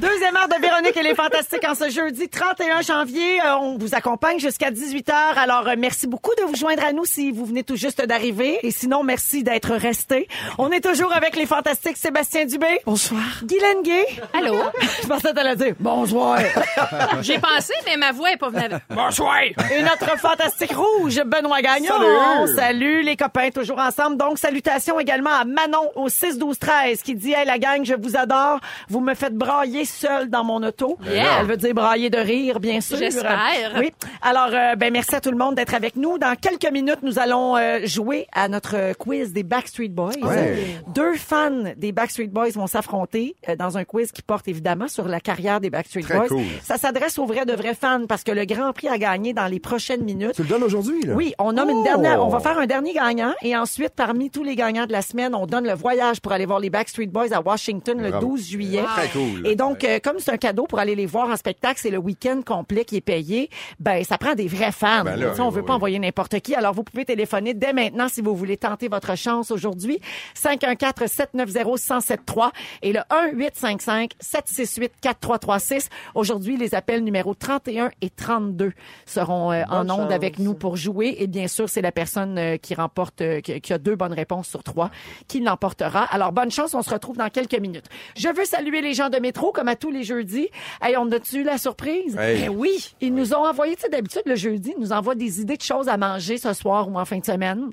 [0.00, 3.38] Deuxième heure de Véronique et les Fantastiques en ce jeudi 31 janvier.
[3.42, 5.12] Euh, on vous accompagne jusqu'à 18h.
[5.36, 8.58] Alors, euh, merci beaucoup de vous joindre à nous si vous venez tout juste d'arriver.
[8.62, 10.26] Et sinon, merci d'être resté.
[10.56, 12.80] On est toujours avec les Fantastiques Sébastien Dubé.
[12.86, 13.42] Bonsoir.
[13.44, 14.06] Guylaine Gay.
[14.32, 14.54] Allô?
[15.02, 16.38] Je pensais que t'allais dire bonsoir.
[17.20, 19.42] J'ai pensé, mais ma voix est pas venue bonsoir.
[19.42, 22.46] Et notre Fantastique Rouge, Benoît Gagnon.
[22.46, 22.56] Salut.
[22.56, 24.16] Salut les copains, toujours ensemble.
[24.16, 28.60] Donc, salutations également à Manon au 6-12-13 qui dit, hey la gang, je vous adore.
[28.88, 30.96] Vous me faites brailler seul dans mon auto.
[31.04, 31.40] Yeah.
[31.40, 32.96] Elle veut dire brailler de rire, bien sûr.
[32.98, 33.74] J'espère.
[33.78, 33.92] Oui.
[34.22, 36.18] Alors, euh, ben merci à tout le monde d'être avec nous.
[36.18, 40.12] Dans quelques minutes, nous allons euh, jouer à notre quiz des Backstreet Boys.
[40.22, 40.56] Ouais.
[40.94, 45.08] Deux fans des Backstreet Boys vont s'affronter euh, dans un quiz qui porte évidemment sur
[45.08, 46.28] la carrière des Backstreet Très Boys.
[46.28, 46.42] cool.
[46.62, 49.46] Ça s'adresse aux vrais de vrais fans parce que le Grand Prix a gagné dans
[49.46, 50.32] les prochaines minutes.
[50.34, 51.14] Tu le donnes aujourd'hui, là?
[51.14, 51.84] Oui, on nomme une Oh!
[51.84, 52.24] dernière.
[52.24, 55.34] On va faire un dernier gagnant et ensuite, parmi tous les gagnants de la semaine,
[55.34, 58.28] on donne le voyage pour aller voir les Backstreet Boys à Washington le Bravo.
[58.28, 58.82] 12 juillet.
[58.96, 59.46] Très cool.
[59.46, 61.98] Et donc, euh, comme c'est un cadeau pour aller les voir en spectacle, c'est le
[61.98, 63.50] week-end complet qui est payé.
[63.78, 65.04] Ben, ça prend des vrais fans.
[65.04, 65.76] Ben là, Tu sais, on oui, veut pas oui.
[65.76, 66.54] envoyer n'importe qui.
[66.54, 70.00] Alors, vous pouvez téléphoner dès maintenant si vous voulez tenter votre chance aujourd'hui.
[70.36, 72.50] 514-790-1073
[72.82, 75.88] et le 1-855-768-4336.
[76.14, 78.72] Aujourd'hui, les appels numéro 31 et 32
[79.06, 81.16] seront euh, en ondes avec nous pour jouer.
[81.18, 84.12] Et bien sûr, c'est la personne euh, qui remporte, euh, qui, qui a deux bonnes
[84.12, 84.90] réponses sur trois
[85.28, 86.04] qui l'emportera.
[86.04, 86.74] Alors, bonne chance.
[86.74, 87.86] On se retrouve dans quelques minutes.
[88.16, 90.48] Je veux saluer les gens de métro, comme à tous les jeudis.
[90.80, 92.16] Hey, on a-tu la surprise?
[92.16, 92.46] Hey.
[92.46, 92.94] Ben oui.
[93.02, 95.62] Ils nous ont envoyé, tu sais, d'habitude, le jeudi, ils nous envoient des idées de
[95.62, 97.68] choses à manger ce soir ou en fin de semaine.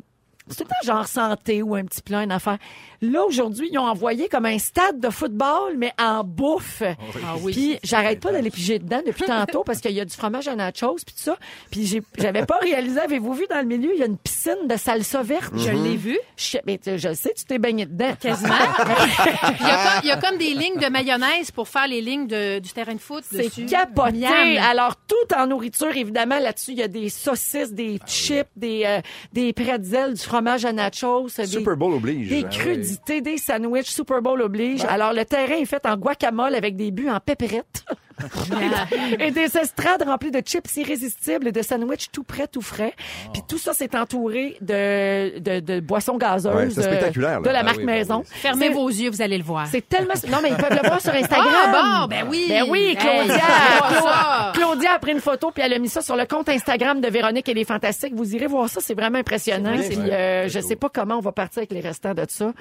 [0.50, 2.58] C'est tout le temps genre santé ou un petit plat, une affaire.
[3.02, 6.82] Là, aujourd'hui, ils ont envoyé comme un stade de football, mais en bouffe.
[6.82, 7.52] Ah oui.
[7.54, 10.56] Puis j'arrête pas d'aller piger dedans depuis tantôt parce qu'il y a du fromage à
[10.56, 11.38] nachos puis tout ça.
[11.70, 14.78] Puis j'avais pas réalisé, avez-vous vu dans le milieu, il y a une piscine de
[14.78, 15.54] salsa verte?
[15.56, 16.18] Je l'ai vu.
[16.38, 18.16] Je, mais sais, tu t'es baigné dedans.
[18.20, 18.50] Quasiment.
[19.60, 22.02] il, y a comme, il y a comme des lignes de mayonnaise pour faire les
[22.02, 24.18] lignes de- du terrain de foot C'est capoté.
[24.20, 24.64] Miam.
[24.64, 29.02] Alors, tout en nourriture, évidemment, là-dessus, il y a des saucisses, des chips, des, euh,
[29.34, 31.28] des pretzels, du fromage à nachos.
[31.38, 32.30] des- Super Bowl oblige.
[32.30, 32.58] Des Ah oui.
[32.58, 34.84] crudités, des sandwichs, Super Bowl oblige.
[34.86, 37.84] Alors, le terrain est fait en guacamole avec des buts en pépérette.
[39.20, 42.94] et des estrades remplies de chips irrésistibles et de sandwichs tout prêts, tout frais.
[43.32, 47.64] Puis tout ça, c'est entouré de, de, de boissons gazeuses euh, spectaculaire, de la Ah
[47.64, 48.24] marque oui, ben Maison.
[48.26, 49.68] Fermez vos yeux, vous allez le voir.
[49.68, 50.16] C'est tellement...
[50.32, 51.48] Non, mais ils peuvent le voir sur Instagram.
[51.76, 52.46] Ah, bon, ben oui.
[52.50, 53.36] Ben oui, Claudia.
[53.36, 54.54] Hey.
[54.54, 57.08] Claudia a pris une photo puis elle a mis ça sur le compte Instagram de
[57.10, 58.16] Véronique et les Fantastiques.
[58.16, 59.76] Vous irez voir ça, c'est vraiment impressionnant.
[59.82, 60.10] C'est vrai.
[60.28, 62.54] Euh, je sais pas comment on va partir avec les restants de ça.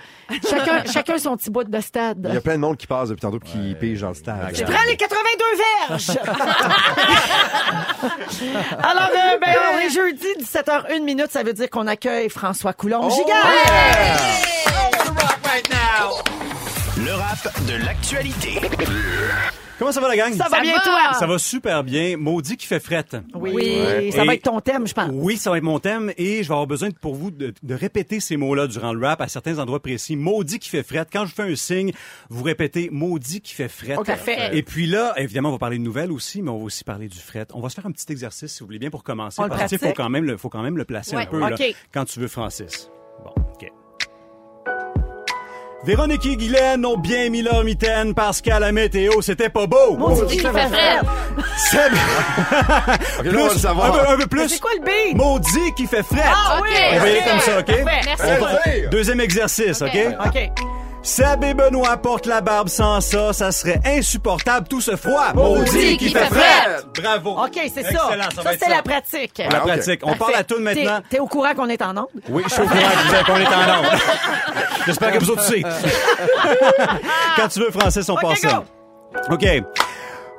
[0.49, 2.27] Chacun, chacun son petit bout de stade.
[2.28, 4.53] Il y a plein de monde qui passe depuis tantôt qui pige dans le stade.
[4.65, 5.44] Prends les 82
[5.88, 6.10] verges!
[8.78, 13.10] Alors, euh, ben, on est jeudi, 17h01 minute, ça veut dire qu'on accueille François Coulombe.
[13.10, 13.43] Giga!
[16.98, 18.60] Le rap de l'actualité.
[19.79, 20.33] Comment ça va la gang?
[20.33, 21.13] Ça va bien, toi?
[21.19, 22.17] Ça va super bien.
[22.17, 23.15] Maudit qui fait frette.
[23.35, 24.11] Oui, Oui.
[24.13, 25.11] ça va être ton thème, je pense.
[25.13, 27.53] Oui, ça va être mon thème et je vais avoir besoin de- pour vous de,
[27.63, 30.17] de répéter ces mots-là durant le rap à certains endroits précis.
[30.17, 31.09] Maudit qui fait frette.
[31.13, 31.93] Quand je fais un signe,
[32.31, 33.99] vous répétez maudit qui fait frette.
[33.99, 34.07] OK.
[34.07, 34.57] Parfait.
[34.57, 37.09] Et puis là, évidemment, on va parler de nouvelles aussi, mais on va aussi parler
[37.09, 37.47] du fret.
[37.53, 39.41] On va se faire un petit exercice, si vous voulez bien, pour commencer.
[39.41, 39.97] On le parce que, tu sais, pratique?
[39.97, 41.23] faut quand même le, faut quand même le placer Ouais.
[41.23, 41.75] un peu, là, OK.
[41.93, 42.89] quand tu veux, Francis.
[45.87, 45.89] OK.
[45.89, 49.97] Véronique et Guylaine ont bien mis leur mitaine parce qu'à la météo, c'était pas beau.
[49.97, 51.05] Maudit qui fait frette.
[51.71, 51.79] C'est-
[53.21, 54.49] OK, là, on va le un, peu, un peu plus.
[54.49, 55.17] C'est quoi le beat?
[55.17, 56.25] Maudit qui fait frette.
[56.27, 56.69] Ah oui!
[56.93, 57.85] On va y aller comme ça, OK?
[57.85, 58.89] Merci.
[58.91, 59.99] Deuxième exercice, OK?
[60.27, 60.51] OK.
[61.06, 65.33] Seb et Benoît portent la barbe sans ça, ça serait insupportable tout ce froid.
[65.34, 66.84] Maudit qui fait frette.
[67.00, 67.31] Bravo.
[67.44, 67.89] OK, c'est ça.
[67.91, 69.39] Excellent, Ça, va être c'est la pratique.
[69.39, 69.66] La Ah, ok.
[69.69, 70.00] pratique.
[70.03, 70.99] On parle à tout maintenant.
[71.03, 72.06] T'es, t'es au courant qu'on est en onde?
[72.28, 73.93] Oui, je suis au courant que qu'on est en ordre.
[74.84, 75.62] J'espère que vous autres aussi.
[77.37, 78.49] Quand tu veux, Francis, on passe go.
[78.49, 78.65] ça.
[79.31, 79.47] OK.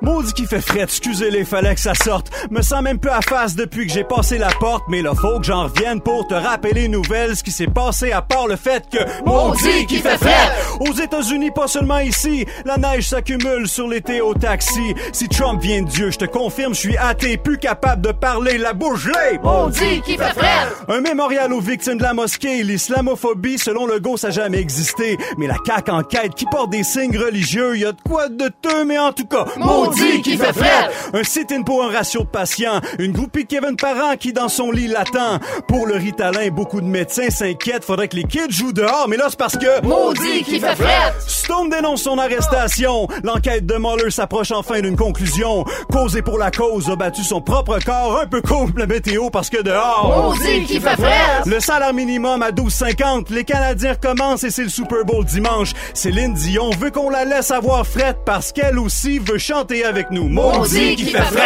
[0.00, 2.30] Maudit qui fait fret, excusez-les, fallait que ça sorte.
[2.50, 5.38] Me sens même peu à face depuis que j'ai passé la porte, mais là faut
[5.38, 8.56] que j'en revienne pour te rappeler les nouvelles, ce qui s'est passé à part le
[8.56, 10.52] fait que Maudit qui fait fret.
[10.80, 14.94] Aux États-Unis, pas seulement ici, la neige s'accumule sur l'été au taxi.
[15.12, 18.58] Si Trump vient de Dieu, je te confirme, je suis athée, plus capable de parler
[18.58, 19.38] la bouche gelée.
[19.42, 20.76] Maudit qui fait frette.
[20.88, 22.62] Un mémorial aux victimes de la mosquée.
[22.62, 25.18] L'islamophobie, selon le go, ça n'a jamais existé.
[25.38, 28.50] Mais la CAQ en quête qui porte des signes religieux, y a de quoi de
[28.62, 30.90] deux, mais en tout cas, Maudit Maudit qui fait fret.
[31.12, 32.80] Un sit-in pour un ratio de patients.
[32.98, 35.38] Une groupie de Kevin Parent qui dans son lit l'attend.
[35.66, 37.84] Pour le Ritalin, beaucoup de médecins s'inquiètent.
[37.84, 39.84] Faudrait que les kids jouent dehors, mais là c'est parce que...
[39.84, 41.14] Maudit qui fait fret.
[41.26, 43.08] Stone dénonce son arrestation.
[43.22, 45.64] L'enquête de Mueller s'approche enfin d'une conclusion.
[45.90, 49.50] Causé pour la cause a battu son propre corps, un peu comme la météo parce
[49.50, 50.34] que dehors...
[50.34, 51.42] Maudit qui fait fret.
[51.46, 53.32] Le salaire minimum à 12,50.
[53.32, 55.72] Les Canadiens recommencent et c'est le Super Bowl dimanche.
[55.94, 60.28] Céline Dion veut qu'on la laisse avoir frette parce qu'elle aussi veut chanter avec nous.
[60.28, 61.42] Maudit qui fait fret.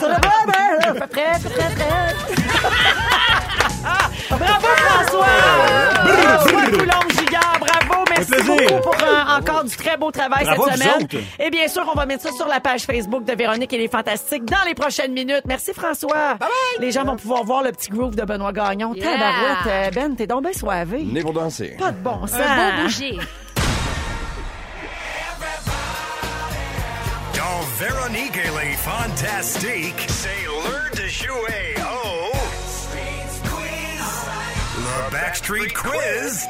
[0.00, 2.14] Ça va bien, fait fret, fait fret, fret.
[4.30, 5.26] Bravo François!
[6.06, 11.02] François Coulombe-Gigard, bravo, merci beaucoup pour euh, encore du très beau travail Bravo cette semaine.
[11.02, 11.16] autres.
[11.38, 13.88] Et bien sûr, on va mettre ça sur la page Facebook de Véronique et les
[13.88, 15.42] Fantastiques dans les prochaines minutes.
[15.46, 16.38] Merci François.
[16.80, 18.94] Les gens vont pouvoir voir le petit groove de Benoît Gagnon.
[18.94, 19.04] Yeah.
[19.12, 21.02] Tabarouette, euh, Ben, t'es donc bien soivé.
[21.04, 21.76] Né pour danser.
[21.78, 22.40] Pas de bon sens.
[22.40, 23.18] Un beau bouger.
[27.82, 32.30] Véronique et les Fantastiques, c'est l'heure de jouer oh.
[32.30, 32.36] au...
[34.78, 36.46] Le Backstreet Quiz.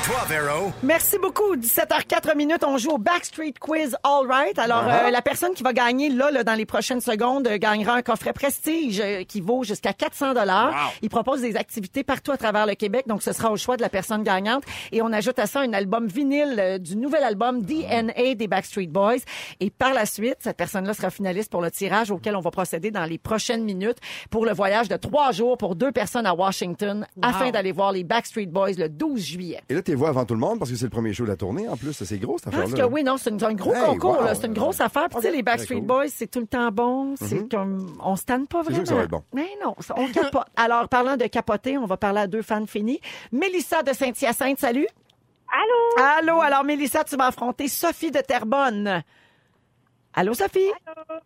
[0.00, 0.72] À toi, Véro.
[0.82, 1.56] Merci beaucoup.
[1.56, 4.58] 17h04 minutes, on joue au Backstreet Quiz All Right.
[4.58, 7.94] Alors, euh, la personne qui va gagner là, là, dans les prochaines secondes, euh, gagnera
[7.94, 10.92] un coffret prestige euh, qui vaut jusqu'à 400 dollars.
[11.02, 13.82] Il propose des activités partout à travers le Québec, donc ce sera au choix de
[13.82, 14.62] la personne gagnante.
[14.92, 18.86] Et on ajoute à ça un album vinyle euh, du nouvel album DNA des Backstreet
[18.86, 19.18] Boys.
[19.60, 22.90] Et par la suite, cette personne-là sera finaliste pour le tirage auquel on va procéder
[22.90, 23.98] dans les prochaines minutes
[24.30, 28.04] pour le voyage de trois jours pour deux personnes à Washington afin d'aller voir les
[28.04, 29.60] Backstreet Boys le 12 juillet.
[29.68, 31.28] Et là, t'es vois avant tout le monde parce que c'est le premier show de
[31.30, 31.68] la tournée.
[31.68, 32.86] En plus, c'est gros, cette Parce affaire-là.
[32.88, 34.24] que oui, non, c'est un gros Hey, concours, wow.
[34.24, 34.34] là.
[34.34, 35.08] c'est une grosse affaire.
[35.08, 35.86] Puis, tu sais, les Backstreet cool.
[35.86, 37.14] Boys, c'est tout le temps bon.
[37.16, 38.82] C'est comme, on se tanne pas sûr vraiment.
[38.82, 39.22] que ça va être bon.
[39.34, 40.44] Mais non, on capote.
[40.56, 43.00] Alors, parlant de capoter, on va parler à deux fans finis.
[43.32, 44.86] Mélissa de Saint-Hyacinthe, salut.
[45.52, 46.04] Allô?
[46.34, 49.02] Allô, alors Mélissa, tu vas affronter Sophie de Terrebonne.
[50.12, 50.72] Allô, Sophie?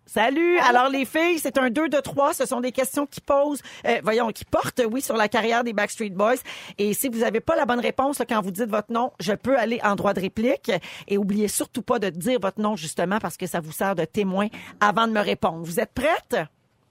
[0.04, 0.58] Salut.
[0.58, 2.34] Alors, les filles, c'est un 2 de 3.
[2.34, 5.72] Ce sont des questions qui posent, euh, voyons, qui portent, oui, sur la carrière des
[5.72, 6.36] Backstreet Boys.
[6.76, 9.56] Et si vous n'avez pas la bonne réponse quand vous dites votre nom, je peux
[9.58, 10.70] aller en droit de réplique.
[11.08, 14.04] Et oubliez surtout pas de dire votre nom, justement, parce que ça vous sert de
[14.04, 14.48] témoin
[14.80, 15.64] avant de me répondre.
[15.64, 16.36] Vous êtes prête?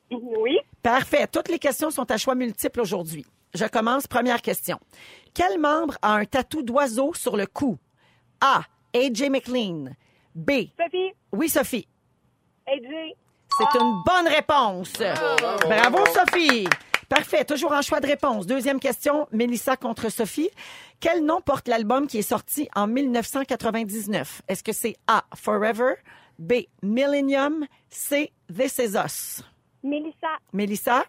[0.10, 0.58] Oui.
[0.82, 1.28] Parfait.
[1.32, 3.26] Toutes les questions sont à choix multiples aujourd'hui.
[3.54, 4.08] Je commence.
[4.08, 4.80] Première question.
[5.36, 7.78] Quel membre a un tatou d'oiseau sur le cou?
[8.42, 8.64] A.
[8.96, 9.92] AJ McLean.
[10.36, 10.52] B.
[10.80, 11.88] Sophie, Oui, Sophie.
[12.68, 13.16] AJ,
[13.58, 14.94] C'est une bonne réponse.
[15.68, 16.68] Bravo, Sophie.
[17.10, 17.46] Parfait.
[17.46, 18.48] Toujours en choix de réponse.
[18.48, 19.28] Deuxième question.
[19.32, 20.50] Mélissa contre Sophie.
[21.00, 24.42] Quel nom porte l'album qui est sorti en 1999?
[24.48, 25.24] Est-ce que c'est A.
[25.36, 25.96] Forever?
[26.40, 26.54] B.
[26.82, 27.68] Millennium?
[27.90, 28.32] C.
[28.56, 29.44] This Is Us?
[29.84, 31.04] Mélissa, Mélissa?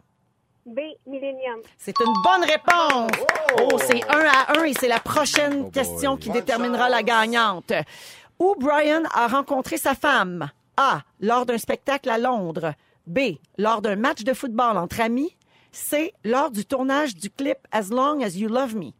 [0.66, 1.60] B, Millennium.
[1.78, 3.10] C'est une bonne réponse.
[3.60, 7.72] Oh, c'est un à un et c'est la prochaine question qui déterminera la gagnante.
[8.38, 10.50] Où Brian a rencontré sa femme?
[10.76, 11.02] A.
[11.20, 12.72] Lors d'un spectacle à Londres.
[13.06, 13.18] B.
[13.58, 15.36] Lors d'un match de football entre amis.
[15.72, 16.12] C.
[16.24, 18.90] Lors du tournage du clip As Long As You Love Me.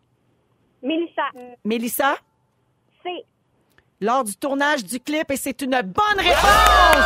[0.82, 1.22] Mélissa,
[1.64, 2.16] Mélissa?
[3.02, 3.10] C,
[4.00, 7.04] Lors du tournage du clip et c'est une bonne réponse!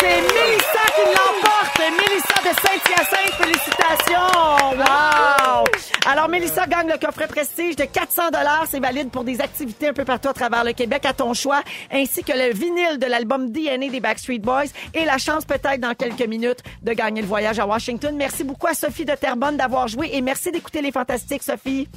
[0.00, 1.78] C'est Mélissa qui l'emporte!
[1.78, 4.76] Mélissa de Saint-Hyacinthe, félicitations!
[4.76, 5.64] Wow!
[6.06, 8.22] Alors, Mélissa gagne le coffret prestige de 400
[8.68, 11.62] C'est valide pour des activités un peu partout à travers le Québec à ton choix,
[11.92, 15.94] ainsi que le vinyle de l'album DNA des Backstreet Boys et la chance peut-être dans
[15.94, 18.14] quelques minutes de gagner le voyage à Washington.
[18.16, 21.88] Merci beaucoup à Sophie de Terrebonne d'avoir joué et merci d'écouter les fantastiques, Sophie.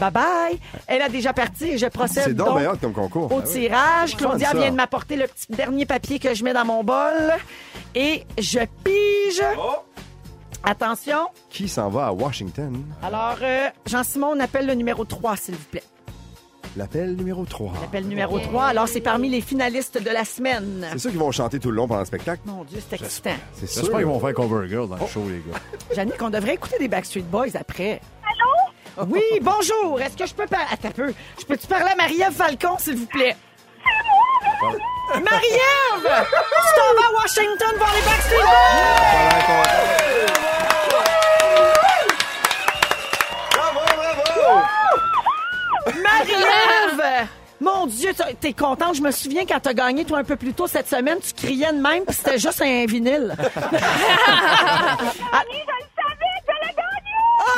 [0.00, 0.58] Bye bye.
[0.86, 3.32] Elle a déjà parti et je procède C'est donc donc comme concours.
[3.32, 3.52] au Ah oui.
[3.52, 4.16] tirage.
[4.16, 7.34] Claudia vient de m'apporter le petit dernier papier que je mets dans mon bol.
[7.94, 9.42] Et je pige.
[9.58, 9.76] Oh!
[10.64, 11.26] Attention.
[11.50, 12.84] Qui s'en va à Washington?
[13.02, 15.82] Alors, euh, Jean-Simon, on appelle le numéro 3, s'il vous plaît.
[16.76, 17.72] L'appel numéro 3.
[17.82, 18.64] L'appel numéro 3.
[18.66, 20.86] Alors, c'est parmi les finalistes de la semaine.
[20.92, 22.40] C'est ceux qui vont chanter tout le long pendant le spectacle.
[22.46, 23.30] Mon Dieu, c'est excitant.
[23.52, 23.82] C'est sûr.
[23.82, 25.58] J'espère qu'ils vont faire Cover Girl dans le show, les gars.
[25.94, 28.00] Jannick, on devrait écouter des Backstreet Boys après.
[28.98, 30.00] Oui, bonjour.
[30.00, 30.66] Est-ce que je peux parler...
[30.72, 31.12] Attends un peu.
[31.40, 33.36] Je peux-tu parler à Marie-Ève Falcon, s'il vous plaît?
[35.14, 36.02] Marie-Ève!
[36.02, 38.44] Tu t'en vas à Washington voir les Backstreet
[45.86, 45.94] Boys!
[46.02, 47.26] Marie-Ève!
[47.60, 48.96] Mon Dieu, t'es contente.
[48.96, 51.72] Je me souviens quand t'as gagné, toi, un peu plus tôt cette semaine, tu criais
[51.72, 53.34] de même, puis c'était juste un vinyle.
[53.72, 53.78] Oui,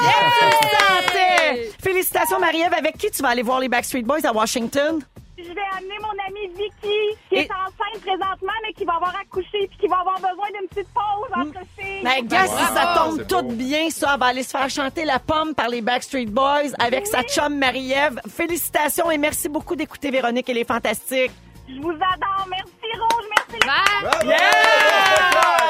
[0.05, 1.71] Santé!
[1.83, 2.75] Félicitations, Marie-Ève.
[2.75, 5.01] Avec qui tu vas aller voir les Backstreet Boys à Washington?
[5.37, 9.15] Je vais amener mon amie Vicky, qui Et- est enceinte présentement, mais qui va avoir
[9.21, 12.03] accouché, puis qui va avoir besoin d'une petite pause entre filles.
[12.03, 15.19] Ben, gars, si ça tombe tout bien, ça, elle va aller se faire chanter la
[15.19, 18.21] pomme par les Backstreet Boys avec sa chum Marie-Ève.
[18.35, 21.33] Félicitations et merci beaucoup d'écouter Véronique et les Fantastiques.
[21.69, 22.47] Je vous adore.
[22.49, 23.25] Merci, Rouge.
[23.37, 24.29] Merci, les Bye.
[24.29, 25.64] Yeah!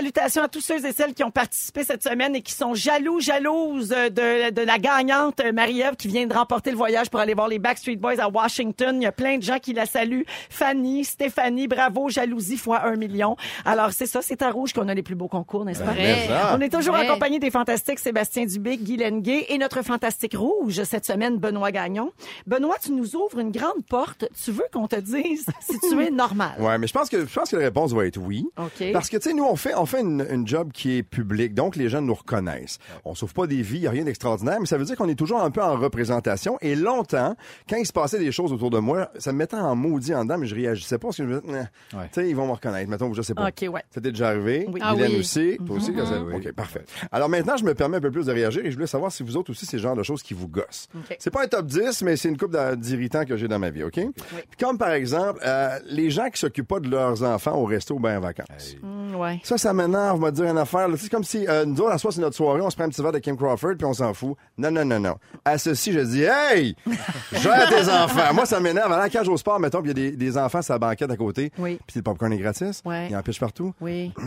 [0.00, 3.20] Salutations à tous ceux et celles qui ont participé cette semaine et qui sont jaloux,
[3.20, 7.34] jalouses de, de la gagnante euh, Marie-Ève qui vient de remporter le voyage pour aller
[7.34, 8.96] voir les Backstreet Boys à Washington.
[8.98, 10.24] Il y a plein de gens qui la saluent.
[10.48, 13.36] Fanny, Stéphanie, bravo, jalousie fois un million.
[13.66, 15.92] Alors c'est ça, c'est à Rouge qu'on a les plus beaux concours, n'est-ce pas?
[15.94, 16.56] Ça.
[16.56, 17.06] On est toujours Ouais.
[17.06, 22.10] accompagné des fantastiques Sébastien Dubé, Guy Lenguet et notre fantastique rouge cette semaine, Benoît Gagnon.
[22.46, 24.24] Benoît, tu nous ouvres une grande porte.
[24.42, 26.52] Tu veux qu'on te dise si tu es normal?
[26.58, 28.46] Ouais, mais je pense que je pense que la réponse va être oui.
[28.56, 28.92] OK.
[28.94, 31.54] Parce que tu sais nous on fait on fait une, une job qui est publique,
[31.54, 32.78] donc les gens nous reconnaissent.
[33.04, 35.08] On sauve pas des vies, il y a rien d'extraordinaire, mais ça veut dire qu'on
[35.08, 37.36] est toujours un peu en représentation et longtemps
[37.68, 40.24] quand il se passait des choses autour de moi, ça me mettait en maudit en
[40.24, 41.58] dedans, mais je réagissais pas parce que je me disais
[41.94, 42.04] Ouais.
[42.12, 43.48] tu sais ils vont me reconnaître, mettons je sais pas.
[43.48, 43.82] OK, ouais.
[43.90, 44.66] C'était déjà arrivé.
[44.72, 44.80] Oui.
[44.82, 45.16] Ah oui.
[45.18, 46.84] aussi, toi aussi que ça- OK, parfait.
[47.12, 49.22] Alors maintenant, je me permets un peu plus de réagir et je voulais savoir si
[49.22, 50.88] vous autres aussi c'est le genre de choses qui vous gossent.
[50.94, 51.16] OK.
[51.18, 53.82] C'est pas un top 10, mais c'est une coupe d'irritants que j'ai dans ma vie,
[53.84, 53.94] OK?
[53.94, 57.94] Puis comme par exemple euh, les gens qui s'occupent pas de leurs enfants au resto
[57.96, 58.76] ou bien en vacances.
[58.82, 59.40] Mm, ouais.
[59.42, 60.86] Ça, ça m'énerve, va dire une affaire.
[60.96, 62.88] C'est comme si, euh, nous autres, à soir, c'est notre soirée, on se prend un
[62.88, 64.36] petit verre de Kim Crawford, puis on s'en fout.
[64.58, 65.16] Non, non, non, non.
[65.44, 66.74] À ceci, je dis, hey!
[67.32, 68.34] Gère tes enfants.
[68.34, 68.92] Moi, ça m'énerve.
[68.92, 70.78] À la cage au sport, mettons, puis il y a des, des enfants sur la
[70.78, 71.52] banquette à côté.
[71.58, 71.78] Oui.
[71.86, 72.82] Puis le popcorn est gratis.
[72.84, 73.08] Ouais.
[73.10, 73.72] Il en piche partout.
[73.80, 74.12] Oui.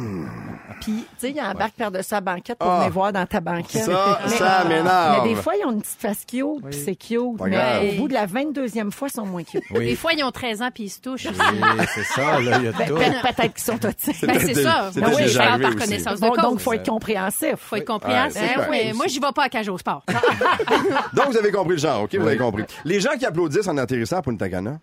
[0.81, 2.79] Puis, tu sais, il y a un bac par-dessus sa banquette pour Ah.
[2.79, 3.83] venir voir dans ta banquette.
[3.83, 5.23] Ça, Mais- ça m'énerve.
[5.23, 7.37] Mais des fois, ils ont une petite face cute, puis c'est cute.
[7.37, 7.83] Pas mais grave.
[7.93, 9.63] au bout de la 22e fois, ils sont moins cute.
[9.73, 11.27] Des fois, ils ont 13 ans puis ils se touchent.
[11.27, 12.95] Oui, c'est ça, là, il y a tout.
[12.95, 14.25] Pe- Peut-être qu'ils sont autistes.
[14.25, 14.89] Ben, c'est C'était- ça.
[14.95, 15.83] Ben oui, déjà arrivé par aussi.
[15.85, 16.41] connaissance de Bon, cause.
[16.43, 17.55] donc, faut être compréhensif.
[17.57, 18.41] faut être compréhensif.
[18.41, 20.03] Ouais, Ben oui, moi, j'y vais pas à cage au sport.
[21.13, 22.15] Donc, vous avez compris le genre, OK?
[22.15, 22.63] Vous avez compris.
[22.85, 24.79] Les gens qui applaudissent en atterrissant à Punta Cana?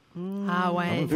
[0.49, 1.07] Ah ouais.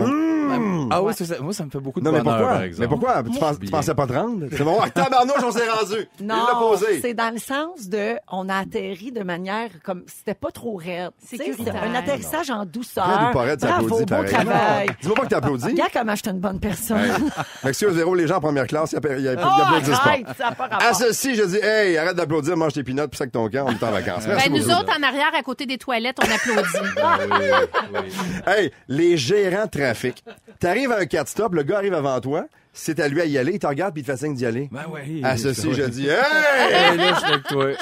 [0.90, 1.40] Ah oui, c'est ça.
[1.40, 2.54] moi, ça me fait beaucoup de Non, mais bonheur, pourquoi?
[2.54, 2.80] par exemple.
[2.82, 3.22] Mais pourquoi?
[3.22, 3.70] Tu, penses- tu Bien.
[3.78, 4.46] pensais pas te rendre?
[4.50, 4.78] C'est bon.
[4.82, 6.06] Ah, tabarnouche, on s'est rendu.
[6.20, 7.00] Il l'a Non, posé.
[7.00, 11.10] c'est dans le sens de, on a atterri de manière comme, c'était pas trop raide.
[11.24, 13.06] C'est un atterrissage en douceur.
[13.06, 14.30] Raide ou pas raide, ça Bravo, beau pareil.
[14.32, 14.86] travail.
[15.00, 15.64] Dis-moi pas que t'applaudis.
[15.66, 17.30] Regarde comment je suis une bonne personne.
[17.66, 18.94] Excuse, Véro, les gens en première classe,
[19.32, 20.82] ils appla- ils Oh, pas rapport.
[20.88, 23.66] À ceci, je dis, hey, arrête d'applaudir, mange tes peanuts, puis ça que ton camp,
[23.68, 24.26] on est en vacances.
[24.26, 24.80] Merci Ben, nous beaucoup.
[24.80, 26.68] autres, en arrière, à côté des toilettes, on applaudit.
[27.30, 27.46] Oui,
[27.94, 28.12] oui.
[28.46, 30.24] Hey, les gérants de trafic.
[30.60, 33.38] T'arrives à un 4 stop, le gars arrive avant toi, c'est à lui à y
[33.38, 34.68] aller, il te regarde puis il te fait signe d'y aller.
[34.70, 35.20] Ben oui.
[35.24, 36.98] À ceci, je dis, hey!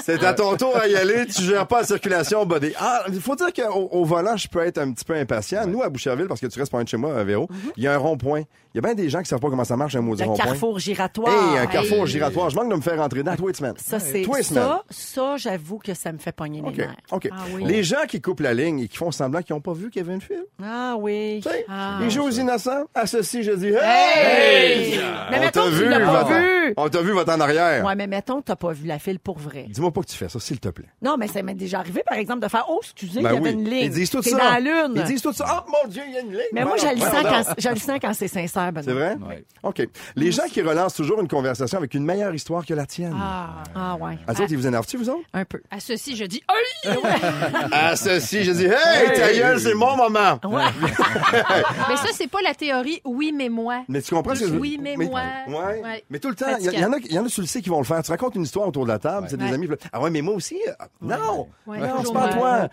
[0.02, 2.72] C'est à ton tour à y aller, tu gères pas la circulation, buddy.
[2.78, 5.66] Ah, il faut dire qu'au au volant, je peux être un petit peu impatient.
[5.66, 7.86] Nous, à Boucherville, parce que tu restes pas loin de chez moi, Véro, il y
[7.86, 8.42] a un rond-point.
[8.74, 10.44] Il y a bien des gens qui savent pas comment ça marche, un maudit rond-point.
[10.44, 11.52] carrefour giratoire.
[11.52, 12.06] Hey, un carrefour Hey.
[12.06, 12.48] giratoire.
[12.50, 13.36] Je manque de me faire rentrer dans.
[13.36, 13.74] Toi, et semaine.
[13.76, 14.62] Ça, c'est Toi, et semaine.
[14.62, 16.96] ça, ça, j'avoue que ça me fait pogner les nerfs.
[17.10, 17.28] OK.
[17.30, 17.64] Ah oui.
[17.66, 20.00] Les gens qui coupent la ligne et qui font semblant qu'ils n'ont pas vu qu'il
[20.02, 20.44] y avait une file.
[20.62, 21.40] Ah oui.
[21.42, 21.98] Tu sais, Ah.
[22.02, 22.84] ils jouent aux innocents.
[22.94, 24.81] À ceci, je dis, hey!
[25.30, 26.40] Mais On mettons t'a que tu vu, l'as pas va-t'en.
[26.40, 26.74] vu.
[26.76, 27.84] On t'a vu, va en arrière.
[27.84, 29.66] Ouais, mais mettons que t'as pas vu la file pour vrai.
[29.68, 30.88] Dis-moi pas que tu fais ça, s'il te plaît.
[31.02, 33.36] Non, mais ça m'est déjà arrivé, par exemple, de faire, oh, excusez, Ben il y
[33.36, 33.52] avait oui.
[33.52, 33.84] une ligne.
[33.84, 34.38] Ils disent tout T'es ça.
[34.38, 34.92] dans la lune.
[34.96, 35.44] Ils disent tout ça.
[35.66, 36.40] Oh mon Dieu, il y a une ligne.
[36.52, 38.82] Mais moi, Ben je le, sens quand, je le sens quand c'est sincère, Benoît.
[38.84, 39.16] C'est vrai?
[39.28, 39.44] Ouais.
[39.62, 39.88] OK.
[40.16, 43.16] Les gens qui relancent toujours une conversation avec une meilleure histoire que la tienne.
[43.20, 43.62] Ah.
[43.74, 45.22] Ah ouais, À autres, ils vous énervent-tu, vous autres?
[45.32, 45.60] un peu.
[45.70, 46.42] À ceci, je dis,
[46.84, 46.96] Hey!
[47.72, 50.38] À ceci, je dis, hey, ta gueule, c'est mon moment.
[51.88, 53.84] Mais ça, c'est pas la théorie oui, mais moi.
[53.88, 55.20] Mais tu comprends ce que je veux Oui, mais moi.
[55.48, 55.82] Ouais.
[55.82, 56.04] Ouais.
[56.10, 57.40] Mais tout le temps, il y, il y en a, il y en a, tu
[57.40, 58.02] le sais, qui vont le faire.
[58.02, 59.68] Tu racontes une histoire autour de la table, c'est des amis.
[59.92, 60.58] Ah ouais, mais moi aussi.
[60.68, 61.48] euh, Non!
[61.66, 62.68] Non, c'est pas toi.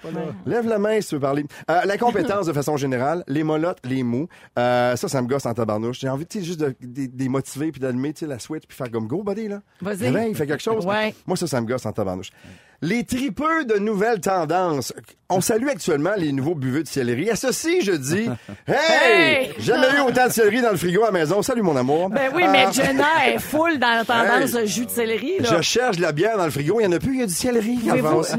[0.46, 1.46] Lève la main si tu veux parler.
[1.70, 4.27] Euh, la compétence de façon générale, les molottes, les mous.
[4.58, 6.00] Euh, ça, ça me gosse en tabarnouche.
[6.00, 8.39] J'ai envie, tu sais, juste de, de, de les motiver puis d'allumer, tu sais, la
[8.39, 9.62] switch puis faire comme go, buddy, là.
[9.82, 10.10] Vas-y.
[10.10, 10.86] Réveille, fais quelque chose.
[10.86, 11.13] Ouais.
[11.27, 12.29] Moi, ça, ça me gosse en tabarnouche.
[12.81, 14.93] Les tripeux de nouvelles tendances.
[15.31, 17.29] On salue actuellement les nouveaux buveux de céleri.
[17.29, 18.27] À ceci, je dis,
[18.67, 18.75] hey!
[19.45, 19.50] Hey!
[19.59, 21.41] Jamais eu autant de céleri dans le frigo à la maison.
[21.43, 22.09] Salut, mon amour.
[22.09, 22.71] Ben oui, mais Ah.
[22.71, 24.65] Jenna est full dans la tendance Hey.
[24.67, 25.57] jus de céleri, là.
[25.57, 26.79] Je cherche de la bière dans le frigo.
[26.79, 27.13] Il y en a plus.
[27.15, 27.77] Il y a du céleri.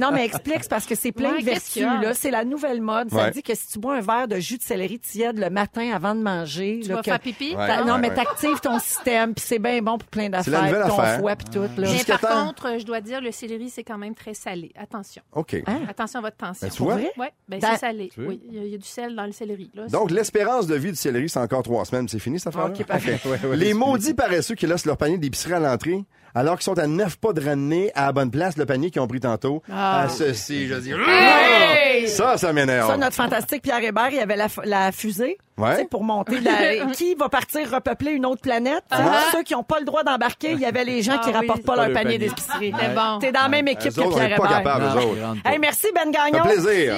[0.00, 2.12] Non, mais explique, parce que c'est plein Ouais, de vertus, là.
[2.14, 3.10] C'est la nouvelle mode.
[3.10, 3.30] Ça Ouais.
[3.30, 6.14] dit que si tu bois un verre de jus de céleri tiède le matin avant
[6.16, 7.54] de manger, Tu là, vas que- faire pipi?
[7.56, 7.84] Ouais.
[7.84, 8.14] Non, mais ouais.
[8.16, 11.20] t'actives ton système, puis c'est bien bon pour plein la d'affaires, ton affaire.
[11.20, 11.68] foie, puis tout, là.
[11.78, 12.46] Mais Jusqu'à par temps.
[12.46, 14.72] contre, je dois dire, le céleri, c'est quand même très salé.
[14.76, 15.22] Attention.
[15.32, 15.56] OK.
[15.66, 15.80] Hein?
[15.88, 16.66] Attention à votre tension.
[16.66, 16.94] Ben, tu vois?
[16.96, 18.10] Oui, ben, c'est salé.
[18.18, 19.70] Oui, il y, a- il y a du sel dans le céleri.
[19.74, 19.86] Là.
[19.88, 22.08] Donc, l'espérance de vie du céleri, c'est encore trois semaines.
[22.08, 22.74] C'est fini, cette affaire-là?
[22.78, 23.18] OK, parfait.
[23.56, 27.16] Les maudits paresseux qui laissent leur panier d'épicerie à l'entrée, alors qu'ils sont à neuf
[27.16, 29.62] pas de ramener à la bonne place le panier qu'ils ont pris tantôt.
[29.72, 30.92] À ceci, je dis...
[30.92, 32.08] Hey!
[32.08, 32.88] Ça, ça m'énerve.
[32.90, 35.38] Ça, notre fantastique Pierre Hébert, il y avait la, la fusée.
[35.58, 35.72] Ouais.
[35.76, 36.86] tu sais, Pour monter la...
[36.92, 38.82] Qui va partir repeupler une autre planète?
[38.90, 39.02] tu sais?
[39.06, 39.24] Ah.
[39.32, 41.46] Ceux qui n'ont pas le droit d'embarquer, il y avait les gens qui Ah oui.
[41.48, 42.72] rapportent pas Pas leur le panier d'épicerie.
[42.80, 43.18] C'est bon.
[43.18, 44.56] T'es dans la même équipe autres, que on Pierre n'est pas Hébert.
[44.58, 45.42] capables, eux Non, autres.
[45.42, 45.50] pas.
[45.50, 46.44] Hey, merci Ben Gagnon.
[46.44, 46.94] Ça fait plaisir.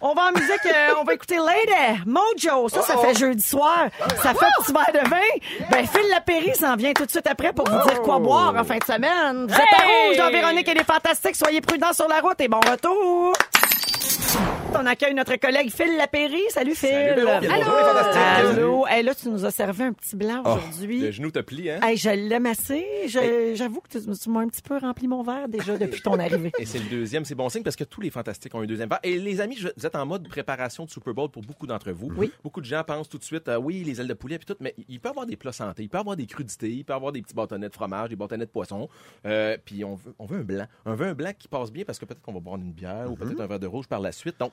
[0.00, 2.68] On va en musique, euh, on va écouter Lady, Mojo.
[2.68, 3.06] Ça, ça Oh, oh.
[3.06, 3.86] fait jeudi soir.
[4.22, 5.66] Ça fait petit verre de vin.
[5.70, 8.64] Ben, Phil Lapéry s'en vient tout de suite après pour vous dire quoi boire en
[8.64, 9.46] fin de semaine.
[9.46, 11.36] Vous êtes à rouge dans Véronique et les Fantastiques.
[11.36, 13.32] Soyez prudents sur la route et bon retour.
[14.76, 16.40] On accueille notre collègue Phil Lapéry.
[16.50, 16.88] Salut Phil.
[16.88, 17.40] Salut, Allô?
[17.48, 18.22] bonjour, les fantastiques.
[18.56, 18.86] Allô?
[18.86, 21.00] Hey, là, tu nous as servi un petit blanc Oh, aujourd'hui.
[21.00, 21.80] Le genou te plie, hein?
[21.82, 22.84] Hey, je l'aime assez.
[23.54, 26.52] J'avoue que tu, tu m'as un petit peu rempli mon verre déjà depuis ton arrivée.
[26.58, 28.88] Et c'est le deuxième, c'est bon signe parce que tous les fantastiques ont un deuxième
[28.88, 29.00] verre.
[29.02, 31.90] Et les amis, je- vous êtes en mode préparation de Super Bowl pour beaucoup d'entre
[31.92, 32.10] vous.
[32.16, 32.32] Oui.
[32.42, 34.56] Beaucoup de gens pensent tout de suite, euh, oui, les ailes de poulet puis tout,
[34.60, 36.84] mais il peut y avoir des plats santé, il peut y avoir des crudités, il
[36.84, 38.88] peut y avoir des petits bâtonnets de fromage, des bâtonnets de poisson.
[39.26, 41.98] Euh, puis on veut, on veut un blanc, un vin blanc qui passe bien parce
[41.98, 44.12] que peut-être qu'on va boire une bière ou peut-être un verre de rouge par la
[44.12, 44.36] suite.
[44.38, 44.52] Donc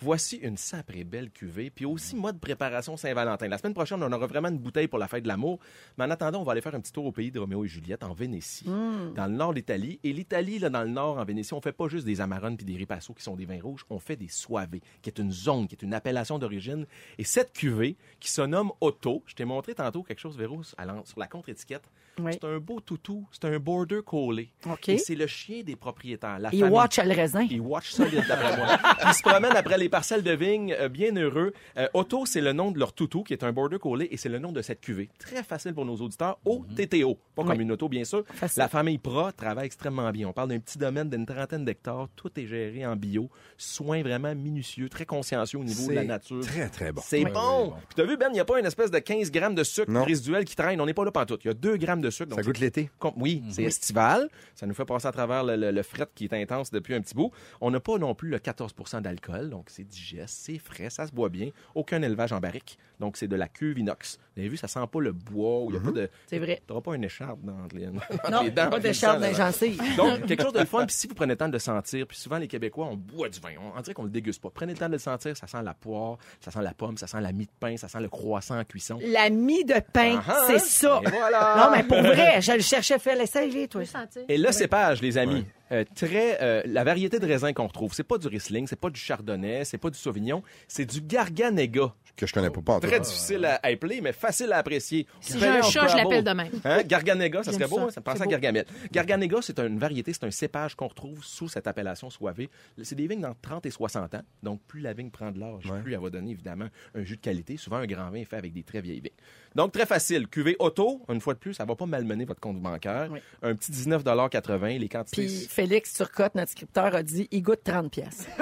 [0.00, 3.48] voici une sacrée belle cuvée, puis aussi mode préparation Saint-Valentin.
[3.48, 5.58] La semaine prochaine, on aura vraiment une bouteille pour la fête de l'amour.
[5.96, 7.68] Mais en attendant, on va aller faire un petit tour au pays de Roméo et
[7.68, 9.98] Juliette en Vénétie, dans le nord de l'Italie.
[10.04, 12.66] Et l'Italie, là, dans le nord, en Vénétie, on fait pas juste des amarones puis
[12.66, 15.66] des ripasso qui sont des vins rouges, on fait des soivés, qui est une zone,
[15.68, 16.86] qui est une appellation d'origine.
[17.18, 20.76] Et cette cuvée, qui se nomme Otto, je t'ai montré tantôt quelque chose, Véro, sur
[21.18, 21.90] la contre-étiquette.
[22.20, 22.32] Oui.
[22.32, 24.50] C'est un beau toutou, c'est un border collie.
[24.66, 24.88] OK.
[24.88, 26.40] Et c'est le chien des propriétaires.
[26.40, 26.74] La Il famille.
[26.74, 27.46] watch le raisin.
[27.48, 28.76] Il watch solide, d'après moi.
[29.06, 31.52] Il se promène après les parcelles de vignes, euh, bien heureux.
[31.76, 34.28] Euh, Otto, c'est le nom de leur toutou, qui est un border collie, et c'est
[34.28, 35.08] le nom de cette cuvée.
[35.18, 36.38] Très facile pour nos auditeurs.
[36.44, 37.18] O-T-T-O.
[37.34, 37.62] Pas comme Oui.
[37.62, 38.24] une auto, bien sûr.
[38.34, 38.58] Facile.
[38.60, 40.28] La famille Pra travaille extrêmement bien.
[40.28, 42.08] On parle d'un petit domaine d'une trentaine d'hectares.
[42.16, 43.28] Tout est géré en bio.
[43.56, 46.40] Soins vraiment minutieux, très consciencieux au niveau de la nature.
[46.40, 47.02] Très, très bon.
[47.04, 47.72] C'est bon.
[47.88, 49.90] Puis t'as vu, Ben, il n'y a pas une espèce de 15 grammes de sucre
[49.90, 50.04] Non.
[50.04, 50.80] résiduel qui traîne.
[50.80, 51.42] On n'est pas là pantoute.
[51.44, 52.30] Il y a 2 grammes de sucre.
[52.30, 52.90] donc Ça goûte l'été.
[53.16, 54.28] Oui, c'est estival.
[54.54, 57.00] Ça nous fait passer à travers le, le- le fret qui est intense depuis un
[57.00, 57.30] petit bout.
[57.60, 61.12] On n'a pas non plus le 14% d'alcool, donc c'est digeste, c'est frais, ça se
[61.12, 61.50] boit bien.
[61.74, 64.18] Aucun élevage en barrique, donc c'est de la cuve inox.
[64.34, 66.10] Vous avez vu, ça sent pas le bois, il n'y a pas de...
[66.26, 66.60] C'est vrai.
[66.66, 68.70] T'auras pas une écharpe dans les, dans Non, les dents.
[68.70, 69.46] pas d'écharpe dans les là.
[69.50, 69.80] gencives.
[69.96, 70.84] Donc, quelque chose de fun.
[70.86, 73.28] Puis si vous prenez le temps de le sentir, puis souvent les Québécois, on boit
[73.28, 73.50] du vin.
[73.60, 74.50] On, on dirait qu'on le déguste pas.
[74.50, 75.36] Prenez le temps de le sentir.
[75.36, 77.88] Ça sent la poire, ça sent la pomme, ça sent la mie de pain, ça
[77.88, 78.98] sent le croissant en cuisson.
[79.04, 81.00] La mie de pain, Ah, c'est ça.
[81.04, 81.54] et voilà.
[81.58, 83.20] Non, mais pour vrai, je le cherchais, Phil.
[83.20, 83.84] Essaye-les, toi.
[83.84, 84.22] Sentir.
[84.28, 88.02] Et le cépage, les amis, euh, très euh, la variété de raisin qu'on retrouve, c'est
[88.04, 91.94] pas du Riesling, c'est pas du Chardonnay, c'est pas du Sauvignon, c'est du Garganega.
[92.16, 92.88] Que je connais pas, pas en tout.
[92.88, 95.06] Très difficile à appeler, mais facile à apprécier.
[95.20, 96.48] Si j'ai un chat, je l'appelle de même.
[96.64, 96.82] Hein?
[96.82, 97.82] Garganega, ça serait beau, ça.
[97.84, 97.90] hein?
[97.90, 98.26] ça me pense C'est à.
[98.26, 98.64] Gargamel.
[98.90, 102.48] Garganega, c'est une variété, c'est un cépage qu'on retrouve sous cette appellation soivée.
[102.82, 105.72] C'est des vignes dans 30 et 60 ans, donc plus la vigne prend de l'âge,
[105.84, 107.56] plus elle va donner évidemment un jus de qualité.
[107.56, 109.12] Souvent, un grand vin est fait avec des très vieilles vignes.
[109.54, 110.28] Donc, très facile.
[110.28, 113.08] Cuvée auto, une fois de plus, ça va pas malmener votre compte bancaire.
[113.10, 113.18] Oui.
[113.42, 115.22] Un petit 19,80 les quantités.
[115.26, 118.26] Puis Félix Turcotte, notre scripteur, a dit il goûte 30 pièces.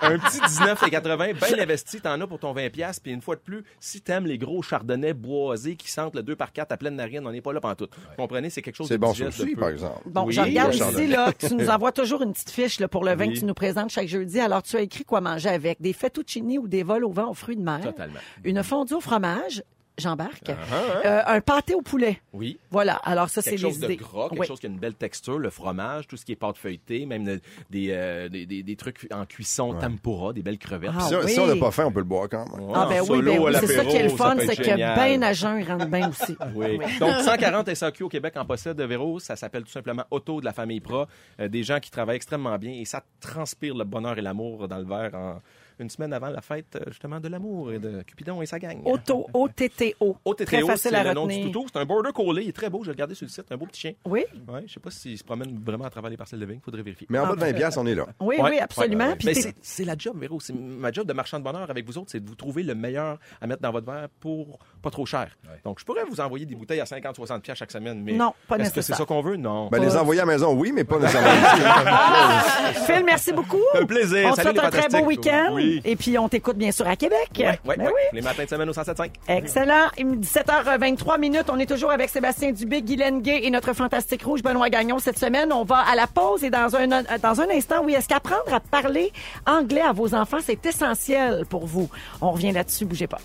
[0.00, 3.40] un petit 19,80 bien investi, t'en as pour ton 20 pièces puis une fois de
[3.40, 6.96] plus, si t'aimes les gros chardonnays boisés qui sentent le 2 par 4 à pleine
[6.96, 7.92] narine, on n'est pas là pantoute.
[7.96, 9.60] Vous comprenez, c'est quelque chose C'est de bon, aussi, de peu.
[9.60, 10.00] par exemple.
[10.06, 11.06] Bon, Oui, je regarde ici chardonnay.
[11.08, 13.34] là, que tu nous envoies toujours une petite fiche là, pour le vin Oui.
[13.34, 14.40] que tu nous présentes chaque jeudi.
[14.40, 15.80] Alors, tu as écrit quoi manger avec?
[15.80, 18.18] Des fettuccini ou des vols au vent aux fruits de mer, Totalement.
[18.44, 19.62] une fondue au fromage,
[19.96, 20.56] j'embarque, hein?
[21.04, 22.20] euh, un pâté au poulet.
[22.32, 22.56] Oui.
[22.70, 22.94] Voilà.
[23.02, 23.96] Alors ça, c'est Quelque les chose de idées.
[23.96, 24.46] gras, quelque Oui.
[24.46, 27.26] chose qui a une belle texture, le fromage, tout ce qui est pâte feuilletée, même
[27.26, 30.92] le- des, euh, des, des, des trucs en cuisson tempura, des belles crevettes.
[30.96, 31.32] Ah, Si, oui.
[31.32, 32.68] si on n'a pas faim, on peut le boire quand même.
[32.76, 35.22] Ah ben En oui, ben oui, c'est ça qui est le fun, c'est que ben
[35.24, 36.36] à jeun, il rentre bien aussi.
[36.54, 36.78] Oui.
[37.00, 39.18] Donc, 140 SAQ au Québec en possède de Véro.
[39.18, 41.08] Ça s'appelle tout simplement Auto de la famille Pra.
[41.40, 44.78] Euh, des gens qui travaillent extrêmement bien et ça transpire le bonheur et l'amour dans
[44.78, 45.40] le verre en
[45.80, 48.80] une semaine avant la fête, euh, justement, de l'amour et de Cupidon et sa gang.
[48.84, 50.16] Auto, O-T-T-O.
[50.24, 51.66] OTTO, Très c'est facile à le nom du toutou.
[51.72, 52.44] C'est un border collie.
[52.44, 52.80] Il est très beau.
[52.82, 53.50] Je l'ai regardé sur le site.
[53.50, 53.92] Un beau petit chien.
[54.04, 56.60] Oui, Ouais, je sais pas s'il se promène vraiment à travers les parcelles de vigne.
[56.64, 57.06] Faudrait vérifier.
[57.10, 58.06] Mais en bas de 20 pièces, on est là.
[58.20, 59.04] oui, Ouais, oui, absolument.
[59.04, 59.16] ouais, ouais.
[59.16, 60.40] Puis Mais t'es- c'est- c'est la job, Véro.
[60.40, 62.74] C'est ma job de marchand de bonheur avec vous autres, c'est de vous trouver le
[62.74, 65.28] meilleur à mettre dans votre verre pour pas trop cher.
[65.64, 68.56] Donc, je pourrais vous envoyer des bouteilles à 50-60 pièces chaque semaine, mais Non, pas
[68.58, 69.36] est-ce que c'est ça qu'on veut?
[69.36, 69.68] Non.
[69.70, 71.30] Ben, les envoyer à la maison, oui, mais pas nécessairement.
[72.86, 73.60] Phil, merci beaucoup.
[73.74, 74.28] Un plaisir.
[74.30, 75.48] On te souhaite un très beau week-end.
[75.52, 75.80] Oui.
[75.84, 77.28] Et puis, on t'écoute bien sûr à Québec.
[77.38, 77.92] Ouais, ouais, Ben ouais.
[77.94, 78.02] oui.
[78.12, 79.10] Les matins de semaine au 107.5.
[79.28, 79.86] Excellent.
[79.98, 81.50] 17h23 minutes.
[81.50, 84.98] On est toujours avec Sébastien Dubé, Guylaine Gay et notre fantastique rouge Benoît Gagnon.
[84.98, 88.08] Cette semaine, on va à la pause et dans un, dans un instant, oui, est-ce
[88.08, 89.12] qu'apprendre à parler
[89.46, 91.88] anglais à vos enfants, c'est essentiel pour vous?
[92.20, 93.18] On revient là-dessus, bougez pas.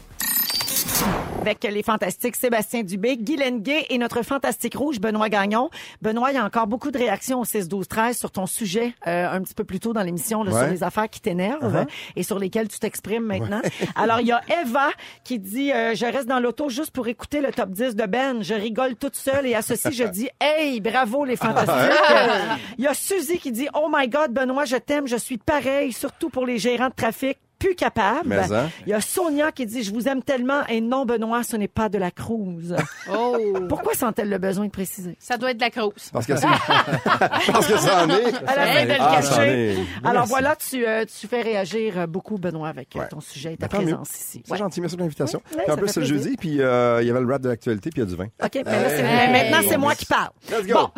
[1.42, 5.70] Avec les fantastiques Sébastien Dubé, Guylaine Gay et notre fantastique rouge Benoît Gagnon.
[6.02, 8.94] Benoît, il y a encore beaucoup de réactions au 6 12 13 sur ton sujet
[9.08, 10.60] euh, un petit peu plus tôt dans l'émission là, Ouais.
[10.62, 11.86] sur les affaires qui t'énervent
[12.16, 13.60] et sur lesquelles tu t'exprimes maintenant.
[13.96, 14.90] Alors il y a Eva
[15.26, 18.42] qui dit euh, je reste dans l'auto juste pour écouter le top 10 de Ben,
[18.42, 21.76] je rigole toute seule et à ceci je dis hey, bravo les fantastiques.
[22.78, 25.92] Il y a Suzy qui dit oh my god Benoît, je t'aime, je suis pareil
[25.92, 28.28] surtout pour les gérants de trafic plus capable.
[28.28, 28.70] Mais, hein?
[28.86, 31.68] Il y a Sonia qui dit, je vous aime tellement et non, Benoît, ce n'est
[31.68, 32.76] pas de la cruise.
[33.12, 33.36] Oh!
[33.68, 35.18] Pourquoi sent-elle le besoin de préciser?
[35.20, 36.10] Ça doit être de la crouse.
[36.14, 36.48] Parce que c'est...
[37.52, 38.24] Parce que ça en est.
[38.48, 39.72] Elle a fait de le Ah, cacher.
[39.74, 39.78] est.
[40.06, 43.08] Alors voilà, tu, euh, tu fais réagir beaucoup, Benoît, avec euh, Ouais.
[43.10, 43.86] ton sujet et ta Ben, mieux.
[43.88, 44.42] présence ici.
[44.46, 44.58] C'est Ouais.
[44.58, 45.42] gentil, merci pour l'invitation.
[45.56, 47.90] Ouais, en plus, c'est le jeudi, puis euh, il y avait le rap de l'actualité,
[47.90, 48.28] puis il y a du vin.
[48.42, 49.32] OK, mais là, c'est- Hey.
[49.32, 50.30] mais maintenant, c'est moi qui parle.
[50.50, 50.90] Let's go!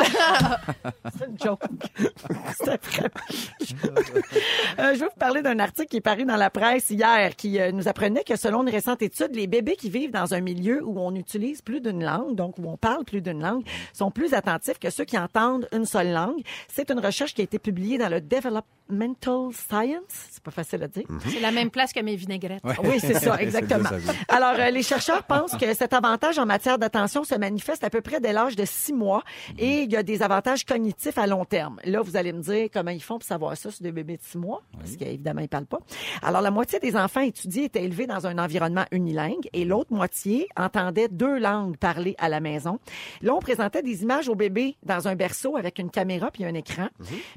[1.17, 1.61] C'est une joke.
[2.57, 3.09] C'était vraiment
[4.79, 7.59] Euh, je vais vous parler d'un article qui est paru dans la presse hier qui
[7.59, 10.81] euh, nous apprenait que selon une récente étude, les bébés qui vivent dans un milieu
[10.85, 14.33] où on utilise plus d'une langue, donc où on parle plus d'une langue, sont plus
[14.33, 16.41] attentifs que ceux qui entendent une seule langue.
[16.69, 20.01] C'est une recherche qui a été publiée dans le Developmental Science.
[20.31, 21.03] C'est pas facile à dire.
[21.27, 22.63] C'est la même place que mes vinaigrettes.
[22.83, 23.89] Oui, c'est ça, exactement.
[24.29, 27.99] Alors, euh, les chercheurs pensent que cet avantage en matière d'attention se manifeste à peu
[27.99, 29.23] près dès l'âge de six mois
[29.57, 31.81] et il y a des avantages cognitifs à long terme.
[31.83, 34.23] Là, vous allez me dire comment ils font pour savoir ça sur des bébés de
[34.23, 35.79] six mois, parce qu'évidemment, ils parlent pas.
[36.21, 40.47] Alors, la moitié des enfants étudiés étaient élevés dans un environnement unilingue et l'autre moitié
[40.55, 42.77] entendait deux langues parlées à la maison.
[43.23, 46.53] Là, on présentait des images aux bébés dans un berceau avec une caméra puis un
[46.53, 46.87] écran.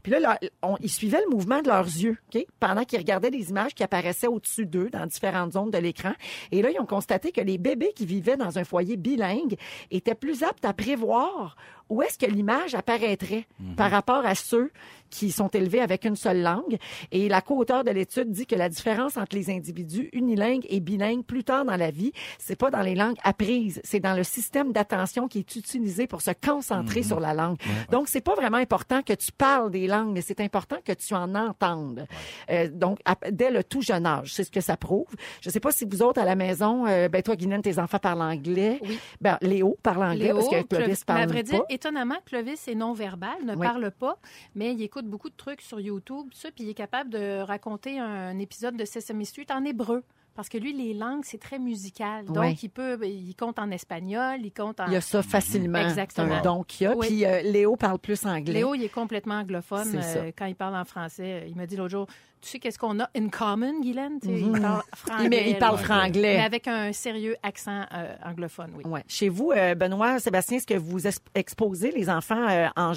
[0.02, 2.18] Puis là, là, on- ils suivaient le mouvement de leurs yeux?
[2.60, 6.12] Pendant qu'ils regardaient des images qui apparaissaient au-dessus d'eux dans différentes zones de l'écran.
[6.52, 9.56] Et là, ils ont constaté que les bébés qui vivaient dans un foyer bilingue
[9.90, 11.56] étaient plus aptes à prévoir
[11.88, 13.46] où est-ce que l'image apparaîtrait
[13.78, 14.70] par rapport à ceux
[15.10, 16.76] qui sont élevés avec une seule langue.
[17.12, 21.24] Et la co-auteur de l'étude dit que la différence entre les individus unilingues et bilingues
[21.24, 24.72] plus tard dans la vie, c'est pas dans les langues apprises, c'est dans le système
[24.72, 27.56] d'attention qui est utilisé pour se concentrer sur la langue.
[27.90, 31.14] Donc, c'est pas vraiment important que tu parles des langues, mais c'est important que tu
[31.14, 32.06] en entendes.
[32.50, 35.06] Euh, donc, à- dès le tout jeune âge, c'est ce que ça prouve.
[35.40, 37.98] Je sais pas si vous autres à la maison, euh, ben toi, Guylaine, tes enfants
[37.98, 38.78] parlent anglais.
[38.82, 38.98] Oui.
[39.20, 41.50] Ben, Léo parle anglais Léo, parce que Clovis Clovis- mais parle à vrai pas.
[41.50, 43.66] dire, étonnamment, Clovis est non-verbal, ne Oui.
[43.66, 44.18] parle pas,
[44.54, 47.98] mais il écoute beaucoup de trucs sur YouTube, ça, puis il est capable de raconter
[47.98, 50.02] un épisode de Sesame Street en hébreu.
[50.38, 52.24] Parce que lui, les langues, c'est très musical.
[52.26, 54.86] Donc, il peut, il compte en espagnol, il compte en...
[54.86, 55.80] Il y a ça facilement.
[55.80, 56.28] Exactement.
[56.28, 56.96] C'est un don qu'il y a.
[56.96, 57.08] Oui.
[57.08, 58.52] Puis euh, Léo parle plus anglais.
[58.52, 59.96] Léo, il est complètement anglophone.
[59.96, 62.06] Euh, quand il parle en français, il m'a dit l'autre jour,
[62.40, 64.18] tu sais qu'est-ce qu'on a in common, Guylaine?
[64.22, 65.40] Il parle franglais.
[65.40, 65.46] Mhm.
[65.46, 66.36] Il, il parle franglais.
[66.36, 68.84] Mais avec un sérieux accent euh, anglophone, oui.
[68.84, 69.04] Ouais.
[69.08, 71.00] Chez vous, euh, Benoît, Sébastien, est-ce que vous
[71.34, 72.92] exposez les enfants euh, en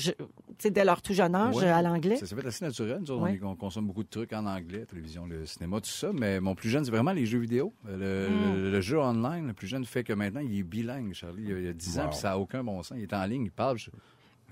[0.69, 1.67] dès leur tout jeune âge Ouais.
[1.67, 2.17] à l'anglais?
[2.17, 3.00] Ça s'est fait assez naturel.
[3.02, 3.39] Nous autres, Ouais.
[3.41, 6.12] on, on consomme beaucoup de trucs en anglais, télévision, le cinéma, tout ça.
[6.13, 7.74] Mais mon plus jeune, c'est vraiment les jeux vidéo.
[7.88, 11.13] Euh, Le, le- le jeu online, le plus jeune fait que maintenant, il est bilingue,
[11.13, 11.43] Charlie.
[11.47, 12.97] Il a, il a 10 ans, puis ça n'a aucun bon sens.
[12.97, 13.78] Il est en ligne, il parle.
[13.80, 13.89] Je...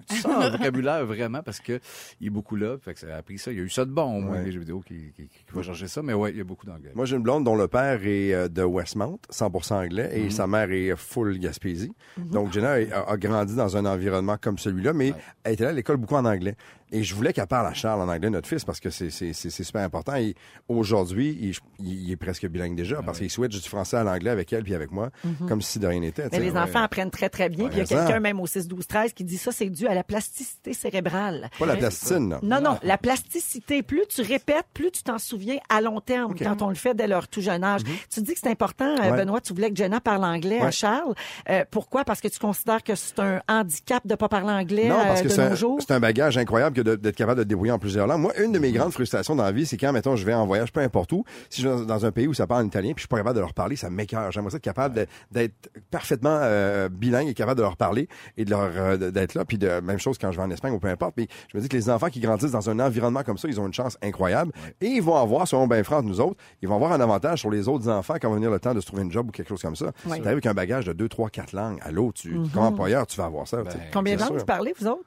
[0.08, 1.80] Tu sens le vocabulaire vraiment parce que
[2.22, 2.78] il est beaucoup là.
[2.82, 3.52] Fait que ça a appris ça.
[3.52, 4.46] Il y a eu ça de bon, au moins, Ouais.
[4.46, 6.02] les jeux vidéo qui, qui, qui va chercher ça.
[6.02, 6.92] Mais ouais, il y a beaucoup d'anglais.
[6.96, 10.26] Moi, j'ai une blonde dont le père est euh, de Westmount, 100% anglais, Mhm.
[10.26, 11.92] et sa mère est full Gaspésie.
[12.18, 15.74] Donc, Jenna a, a grandi dans un environnement comme celui-là, mais elle était là à
[15.74, 16.56] l'école beaucoup en anglais.
[16.92, 19.34] Et je voulais qu'elle parle à Charles en anglais, notre fils, parce que c'est c'est-
[19.34, 20.16] c'est- c'est super important.
[20.16, 20.36] Et
[20.68, 21.38] aujourd'hui,
[21.80, 24.52] il, il est presque bilingue déjà, Ah parce qu'il switch du français à l'anglais avec
[24.54, 25.10] elle puis avec moi,
[25.48, 26.24] comme si de rien n'était.
[26.24, 26.60] tu Mais les ouais.
[26.60, 27.68] enfants apprennent très, très bien.
[27.68, 29.88] Puis il y a quelqu'un, même au 6, 12, 13, qui dit ça, c'est dû
[29.88, 31.50] à la plasticité cérébrale.
[31.60, 32.40] Pas la plastine, là.
[32.44, 33.84] Non, non, la plasticité.
[33.84, 37.08] Plus tu répètes, plus tu t'en souviens à long terme quand on le fait dès
[37.08, 37.82] leur tout jeune âge.
[38.14, 39.18] Tu dis que c'est important, euh, Ouais.
[39.18, 40.72] Benoît, tu voulais que Jenna parle anglais à.
[40.72, 41.14] Charles.
[41.50, 42.04] Euh, pourquoi?
[42.06, 45.24] Parce que tu considères que c'est un handicap de pas parler anglais Non, parce euh,
[45.24, 45.78] que de c'est nos un, jours?
[45.80, 48.22] c'est un bagage incroyable que d'être capable de te débrouiller en plusieurs langues.
[48.22, 50.46] Moi, une de mes grandes frustrations dans la vie, c'est quand, mettons, je vais en
[50.46, 52.68] voyage, peu importe où, si je vais dans- dans un pays où ça parle en
[52.68, 54.32] italien, puis je suis pas capable de leur parler, ça m'écœure.
[54.32, 58.70] J'aimerais être capable d'être parfaitement euh, bilingue et capable de leur parler et de leur
[58.76, 59.46] euh, de- d'être là.
[59.46, 61.16] Puis de même chose quand je vais en Espagne ou peu importe.
[61.18, 63.60] Mais je me dis que les enfants qui grandissent dans un environnement comme ça, ils
[63.60, 66.68] ont une chance incroyable et ils vont avoir, selon bien franc de nous autres, ils
[66.68, 68.86] vont avoir un avantage sur les autres enfants quand va venir le temps de se
[68.86, 69.86] trouver une job ou quelque chose comme ça.
[69.86, 69.92] Ouais.
[70.04, 73.08] Si t'arrives avec un bagage de deux, trois, quatre langues à l'autre, tu, comme employeur,
[73.08, 73.58] tu vas avoir ça.
[73.94, 75.04] Combien de langues vous parlez, vous autres?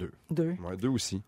[0.00, 0.12] Deux.
[0.30, 0.56] Deux.
[0.66, 1.22] Ouais, deux aussi.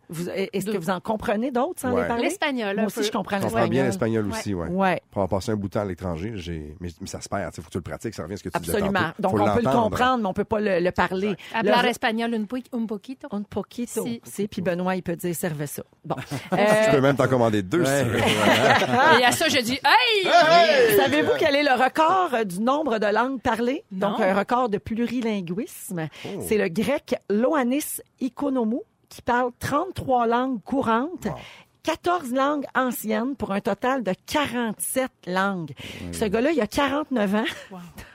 [0.53, 2.03] Est-ce que vous en comprenez d'autres sans Ouais.
[2.03, 2.23] les parler?
[2.25, 3.03] L'espagnol, Moi un aussi, peu.
[3.03, 4.69] je comprends Je comprends bien l'espagnol aussi, ouais.
[4.69, 5.01] Ouais.
[5.11, 7.55] Pour avoir passé un bout de temps à l'étranger, j'ai, mais, mais ça se perd,
[7.55, 9.11] sais, faut que tu le pratiques, ça revient à ce que tu disais Absolument.
[9.19, 11.35] Donc, on peut le comprendre, mais on peut pas le, le parler.
[11.55, 13.29] Hablar Le- espagnol un, un poquito.
[13.31, 14.05] Un poquito.
[14.05, 14.21] Si.
[14.25, 15.83] Si, puis Benoît, il peut dire servez ça.
[16.05, 16.17] Bon.
[16.53, 18.19] Tu Euh, peux même t'en commander deux, si tu veux.
[19.21, 20.97] Et à ça, je dis, hey!
[20.97, 23.85] Savez-vous quel est le record euh, du nombre de langues parlées?
[23.93, 24.11] Non.
[24.13, 26.09] Donc, un record de plurilinguisme.
[26.41, 28.01] C'est le grec Loanis
[29.09, 31.29] Qui parle 33 langues courantes.
[31.83, 35.73] 14 langues anciennes pour un total de 47 langues.
[36.13, 37.45] Ce gars-là, il a 49 ans.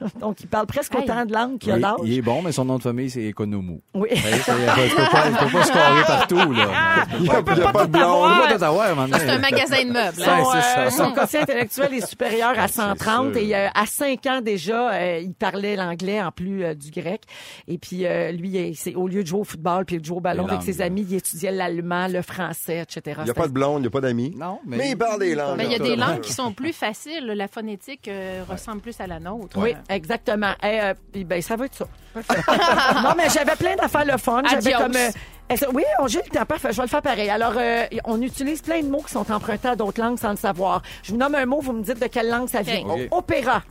[0.19, 1.01] Donc, il parle presque Hey.
[1.03, 1.95] autant de langues qu'il a Il, d'âge.
[2.03, 3.81] il est bon, mais son nom de famille, c'est Economou.
[3.93, 4.09] Oui.
[4.11, 7.05] Tu peux pas, tu peux pas scorer partout, là.
[7.17, 8.63] Il n'y a, peut il y a pas pas tout de blonde.
[8.63, 8.87] avoir.
[9.19, 10.17] C'est un magasin de meubles.
[10.17, 10.21] Son.
[10.51, 13.41] Ouais, euh, son quotient intellectuel est supérieur à 130 sûr.
[13.43, 17.21] et euh, à 5 ans déjà, euh, il parlait l'anglais en plus euh, du grec.
[17.67, 20.17] Et puis euh, lui, il- c'est au lieu de jouer au football puis de jouer
[20.17, 23.17] au ballon Les avec ses amis, il étudiait l'allemand, le français, etc.
[23.21, 24.33] Il n'y a pas de blonde, il n'y a pas d'amis.
[24.37, 24.77] Non, mais...
[24.77, 25.57] Mais il parle des langues.
[25.57, 27.25] Mais il y a des langues qui sont plus faciles.
[27.25, 29.57] La phonétique euh, ressemble plus à la nôtre.
[29.59, 30.53] Oui, exactement.
[30.63, 31.85] Eh, euh, puis, ben, ça va être ça.
[33.03, 34.41] non, mais j'avais plein d'affaires le fun.
[34.49, 34.79] J'avais Adios.
[34.85, 34.95] comme.
[34.95, 35.09] euh,
[35.49, 36.45] est-ce- oui, on j'ai le temps.
[36.45, 37.29] Parfait, je vais le faire pareil.
[37.29, 40.35] Alors, euh, on utilise plein de mots qui sont empruntés à d'autres langues sans le
[40.37, 40.81] savoir.
[41.03, 42.81] Je vous nomme un mot, vous me dites de quelle langue ça vient.
[42.85, 43.07] Ok.
[43.11, 43.61] Opéra,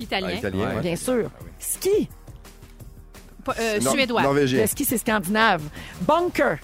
[0.00, 0.28] Italien.
[0.32, 0.80] Ah, italien, Ouais.
[0.82, 1.30] bien sûr.
[1.58, 2.08] Ski,
[3.44, 4.22] Pas- euh, Suédois.
[4.22, 4.60] Norvégien.
[4.60, 5.62] le ski, c'est scandinave.
[6.02, 6.58] Bunker,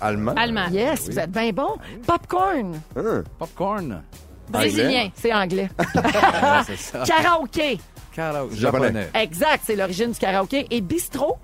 [0.00, 0.34] Allemand.
[0.36, 0.66] Allemand.
[0.72, 1.76] yes, vous êtes bien bon.
[2.06, 3.22] Popcorn, Hein?
[3.38, 4.02] Popcorn.
[4.48, 5.10] Brésilien.
[5.14, 5.68] c'est anglais.
[6.66, 7.04] C'est ça.
[7.06, 7.78] Karaoké,
[8.14, 8.54] Karaoke.
[8.56, 8.86] Japonais.
[8.86, 9.10] Japonais.
[9.14, 10.66] exact, c'est l'origine du karaoké.
[10.70, 11.38] Et bistrot,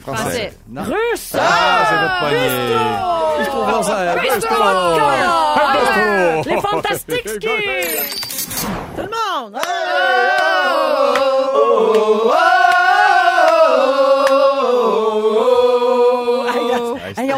[0.00, 0.22] Français.
[0.22, 0.52] Français.
[0.68, 0.82] Non.
[0.82, 1.34] russe.
[1.38, 3.38] Ah, c'est votre poignet.
[3.38, 4.20] Bistrot français.
[4.22, 4.54] Bistrot.
[4.60, 8.66] Ah, Les fantastiques skis!
[8.96, 9.58] Tout le monde!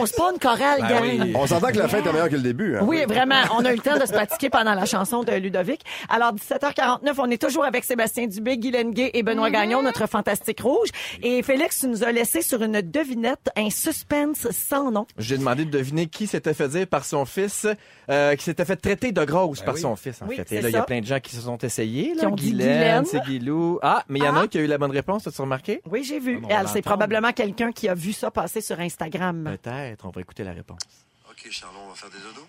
[0.00, 1.02] On se pas une chorale, Ben gang.
[1.02, 1.32] oui.
[1.34, 2.76] On s'entend que la fin est meilleure que le début.
[2.76, 2.80] Hein?
[2.82, 3.40] Oui, vraiment.
[3.56, 5.82] On a eu le temps de se pratiquer pendant la chanson de Ludovic.
[6.08, 10.60] Alors, 17h49, on est toujours avec Sébastien Dubé, Guy Lenguet et Benoît Gagnon, notre fantastique
[10.60, 10.88] rouge.
[11.22, 15.06] Et Félix, tu nous as laissé sur une devinette un suspense sans nom.
[15.18, 17.66] J'ai demandé de deviner qui s'était fait dire par son fils,
[18.10, 19.80] euh, qui s'était fait traiter de grosse par oui.
[19.80, 20.46] son fils, en Oui, fait.
[20.48, 20.84] c'est Et là, il y a ça.
[20.84, 22.12] plein de gens qui se sont essayés.
[22.12, 22.28] Qui Là.
[22.28, 23.04] ont dit Guylaine, Guylaine.
[23.04, 23.78] c'est Guilou.
[23.82, 25.80] Ah, mais il y en a un qui a eu la bonne réponse, as-tu remarqué?
[25.90, 26.38] Oui, j'ai vu.
[26.42, 26.84] Ah, on Et va elle, c'est l'entendre.
[26.84, 29.44] probablement quelqu'un qui a vu ça passer sur Instagram.
[29.62, 30.82] Peut-être, on va écouter la réponse.
[31.28, 32.48] OK, Charlot, on va faire des dodos?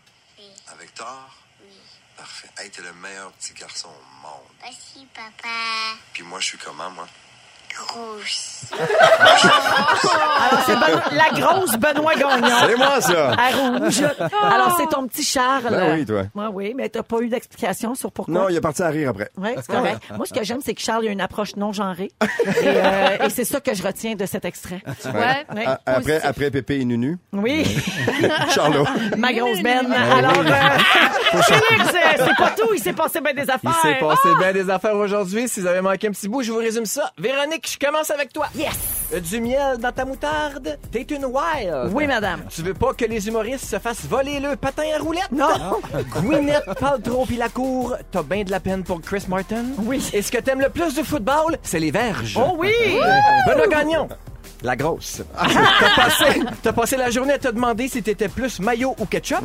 [0.67, 1.35] Avec Thor?
[2.17, 2.49] Parfait.
[2.57, 4.47] Hey, t'es le meilleur petit garçon au monde.
[4.61, 5.97] Merci, papa.
[6.13, 7.07] Puis moi, je suis comment, moi?
[7.75, 8.47] Grosse.
[8.73, 12.55] Alors, c'est Ben- la grosse Benoît Gagnon.
[12.67, 13.31] C'est moi, ça.
[13.31, 14.01] À rouge.
[14.43, 15.67] Alors, c'est ton petit Charles.
[15.69, 16.23] Ben oui, toi.
[16.35, 18.33] Moi, oui, mais t'as pas eu d'explication sur pourquoi?
[18.33, 19.29] Non, il est parti à rire après.
[19.37, 20.01] Oui, c'est correct.
[20.15, 22.11] Moi, ce que j'aime, c'est que Charles a une approche non genrée.
[22.21, 22.27] et
[22.65, 24.81] euh, et c'est ça que je retiens de cet extrait.
[25.05, 25.45] Ouais.
[25.55, 25.65] Ouais.
[25.65, 27.65] A- après, après Pépé et Nunu, Oui,
[28.55, 28.85] Charlot.
[29.17, 29.91] ma grosse benne.
[29.93, 32.69] Alors, euh, Félix, euh, c'est pas tout.
[32.73, 33.81] Il s'est passé bien des Il affaires.
[33.81, 35.47] s'est passé bien des affaires aujourd'hui.
[35.47, 37.11] Si vous avez manqué un petit bout, je vous résume ça.
[37.17, 38.47] Véronique, je commence avec toi.
[38.55, 38.77] Yes!
[39.13, 41.91] Euh, Du miel dans ta moutarde, t'es une wild.
[41.93, 42.41] Oui, madame.
[42.49, 45.31] Tu veux pas que les humoristes se fassent voler le patin à roulette?
[45.31, 45.79] Non.
[46.21, 49.63] Gwyneth Paltrow pis la cour, t'as bien de la peine pour Chris Martin?
[49.79, 50.09] Oui.
[50.13, 52.37] Et ce que t'aimes le plus du football, c'est les verges.
[52.41, 52.73] Oh oui!
[53.47, 54.07] Benoît Gagnon.
[54.63, 55.21] La grosse.
[55.37, 59.39] T'as passé, t'as passé la journée à te demander si t'étais plus maillot ou ketchup.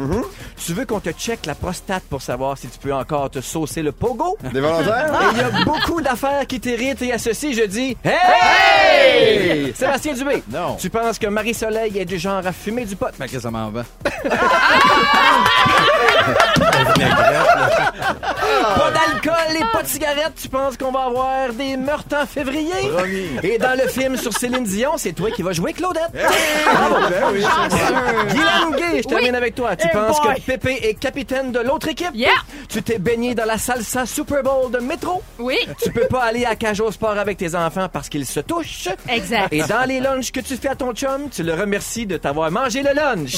[0.63, 3.83] Tu veux qu'on te check la prostate pour savoir si tu peux encore te saucer
[3.83, 4.37] le pogo?
[4.53, 5.13] Des volontaires?
[5.23, 9.73] Et il y a beaucoup d'affaires qui t'irritent et à ceci, je dis Hey!
[9.75, 10.43] Sébastien Dubé.
[10.51, 10.77] Non.
[10.79, 13.07] Tu penses que Marie-Soleil est du genre à fumer du pot?
[13.19, 13.85] Mais que ça m'en va.
[18.77, 20.35] Pas d'alcool et pas de cigarettes.
[20.41, 22.73] Tu penses qu'on va avoir des meurtres en février?
[23.43, 26.11] Et dans le film sur Céline Dion, c'est toi qui vas jouer Claudette.
[26.13, 26.97] Bravo.
[28.29, 29.77] Guylaine Gay, je termine avec toi.
[29.77, 32.11] Tu penses que Pépé est capitaine de l'autre équipe?
[32.15, 32.31] Yeah.
[32.69, 35.23] Tu t'es baigné dans la salsa Super Bowl de métro?
[35.39, 35.59] Oui.
[35.83, 38.89] Tu peux pas aller à cage au sport avec tes enfants parce qu'ils se touchent?
[39.09, 39.53] Exact.
[39.53, 42.51] Et dans les lunchs que tu fais à ton chum, tu le remercies de t'avoir
[42.51, 43.37] mangé le lunch.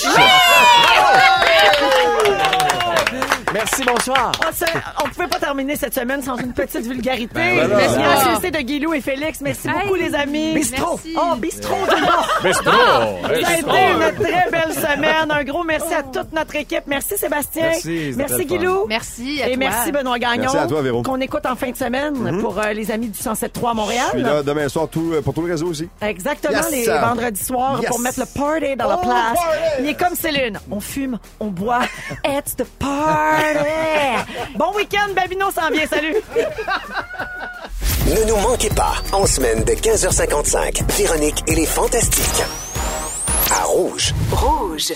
[3.53, 4.33] Merci, bonsoir.
[4.47, 4.64] On, se-
[5.05, 7.29] on pouvait pas terminer cette semaine sans une petite vulgarité.
[7.35, 7.77] Ben voilà.
[7.77, 8.33] Merci Ah.
[8.33, 9.40] à CC de Guilou et Félix.
[9.40, 10.55] Merci beaucoup, les amis.
[10.55, 11.01] Bistrot.
[11.05, 11.14] Merci.
[11.16, 12.55] Oh, bistrot, tout le monde.
[12.64, 15.31] Ça a été une très belle semaine.
[15.31, 16.83] Un gros merci à toute notre équipe.
[16.87, 17.64] Merci, Sébastien.
[17.64, 18.44] Merci, Merci.
[18.47, 18.87] Guilou.
[18.88, 19.57] Merci à Et toi.
[19.59, 20.42] merci, Benoît Gagnon.
[20.42, 21.03] Merci à toi, Véro.
[21.03, 24.07] Qu'on écoute en fin de semaine pour euh, les amis du 107.3 à Montréal.
[24.12, 25.88] Je suis là demain soir tout, euh, pour tout le réseau aussi.
[26.03, 26.71] Exactement, Yes.
[26.71, 27.90] les vendredis soirs Yes.
[27.90, 29.35] pour mettre le party dans la Oh, place.
[29.35, 29.59] party.
[29.81, 30.59] Il est comme Céline.
[30.71, 31.81] On fume, on boit.
[32.25, 32.64] It's the
[32.98, 34.56] party.
[34.56, 35.87] bon week-end, Babino s'en vient.
[35.87, 36.16] Salut.
[38.06, 42.42] Ne nous manquez pas, en semaine de 15h55, Véronique et les Fantastiques.
[43.50, 44.14] À Rouge.
[44.32, 44.92] Rouge.